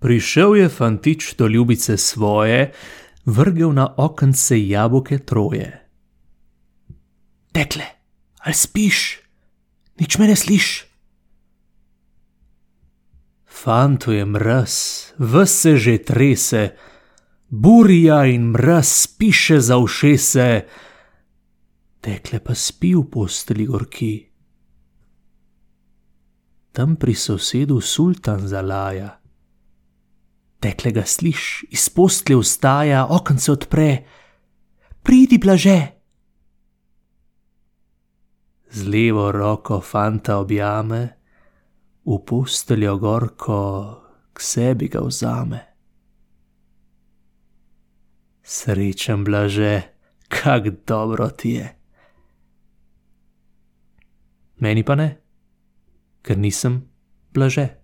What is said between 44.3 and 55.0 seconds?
k sebi ga vzame. Srečen blaže, kak dobro ti je. Meni pa